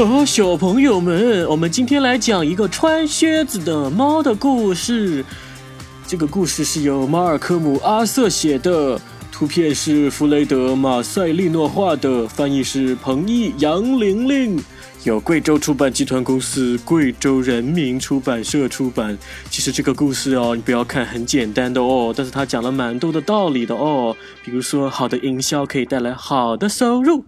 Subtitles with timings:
[0.00, 5.24] 哦，小朋友们，我们今天来讲一个穿靴子的猫的故事。
[6.06, 8.96] 这个故事是由马尔科姆·阿瑟写的，
[9.32, 14.62] 图片是弗雷德·马塞利诺画的，翻译是彭毅、杨玲玲，
[15.02, 19.18] 由贵州出版集团公司、贵州人民出版社出版。
[19.50, 24.16] 其实这个故事哦，你不要看很简单的哦，但是它讲了蛮多的道理的哦。
[24.44, 27.24] 比如说，好的营销可以带来好的收入。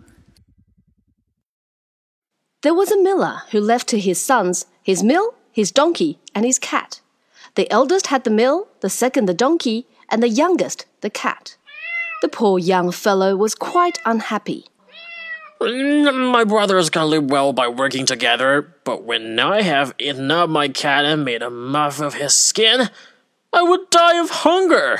[2.63, 6.59] There was a miller who left to his sons his mill, his donkey, and his
[6.59, 7.01] cat.
[7.55, 11.57] The eldest had the mill, the second the donkey, and the youngest the cat.
[12.23, 14.67] The poor young fellow was quite unhappy.
[15.61, 20.69] My brothers can live well by working together, but when I have eaten up my
[20.69, 22.89] cat and made a muff of his skin,
[23.53, 24.99] I would die of hunger.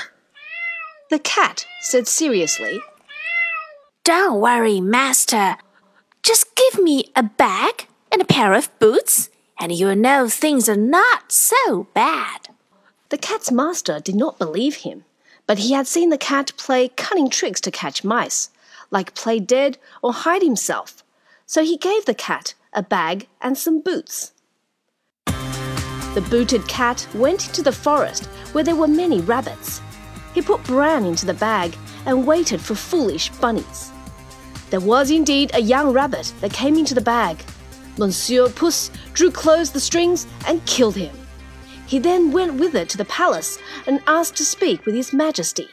[1.11, 2.81] The cat said seriously,
[4.05, 5.57] Don't worry, master.
[6.23, 10.77] Just give me a bag and a pair of boots, and you'll know things are
[10.77, 12.49] not so bad.
[13.09, 15.05] The cat's master did not believe him,
[15.47, 18.51] but he had seen the cat play cunning tricks to catch mice,
[18.91, 21.03] like play dead or hide himself,
[21.45, 24.33] so he gave the cat a bag and some boots.
[25.27, 29.81] The booted cat went into the forest where there were many rabbits.
[30.35, 31.77] He put bran into the bag
[32.07, 33.91] and waited for foolish bunnies.
[34.71, 37.43] There was indeed a young rabbit that came into the bag.
[37.99, 41.15] Monsieur Puss drew close the strings and killed him.
[41.87, 45.69] He then went with it to the palace and asked to speak with His Majesty.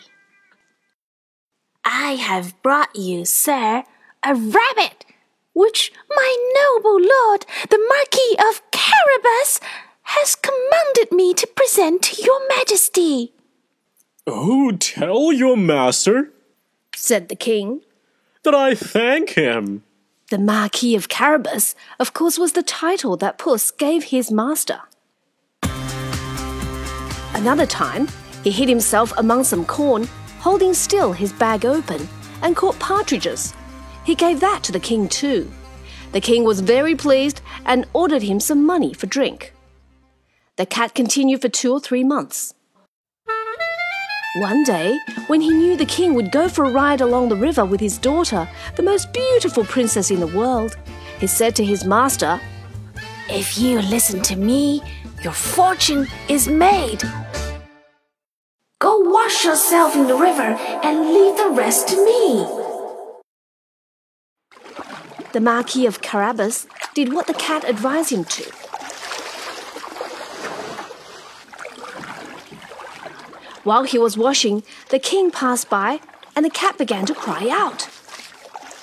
[1.86, 3.84] I have brought you, sir,
[4.24, 5.06] a rabbit,
[5.54, 9.60] which my noble lord, the Marquis of Carabas,
[10.02, 13.34] has commanded me to present to your majesty.
[14.26, 16.32] Oh, tell your master,
[16.96, 17.82] said the king
[18.44, 19.84] that I thank him.
[20.30, 24.82] The Marquis of Carabas, of course, was the title that Puss gave his master.
[27.34, 28.08] Another time,
[28.44, 30.08] he hid himself among some corn,
[30.40, 32.08] holding still his bag open,
[32.42, 33.54] and caught partridges.
[34.04, 35.52] He gave that to the king too.
[36.12, 39.54] The king was very pleased and ordered him some money for drink.
[40.56, 42.54] The cat continued for two or three months.
[44.40, 47.66] One day, when he knew the king would go for a ride along the river
[47.66, 50.78] with his daughter, the most beautiful princess in the world,
[51.18, 52.40] he said to his master,
[53.30, 54.84] If you listen to me,
[55.24, 57.02] your fortune is made.
[58.80, 62.46] Go wash yourself in the river and leave the rest to me.
[65.34, 68.67] The Marquis of Carabas did what the cat advised him to.
[73.67, 76.01] While he was washing, the king passed by
[76.35, 77.89] and the cat began to cry out.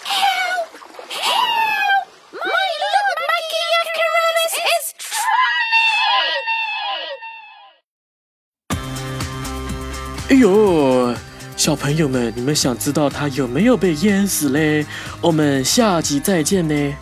[0.05, 0.69] Help!
[1.09, 2.07] Help!
[2.31, 5.99] My Lord Marquis of Carabas is drowning!
[10.29, 11.15] 哎呦，
[11.57, 14.85] 小朋友们，你们想知道他有没有被淹死嘞？
[15.21, 16.95] 我们下集再见呢。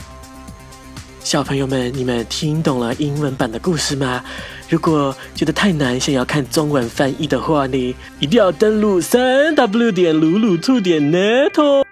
[1.24, 4.22] 小朋友们，你们听懂了英文版的故事吗？
[4.68, 11.84] 如果觉得太难，想要看中文翻译的话呢，一定要登录三 w 点鲁鲁兔点 net 哦。